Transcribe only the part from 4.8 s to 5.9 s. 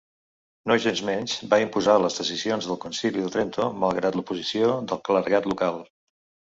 del clergat local.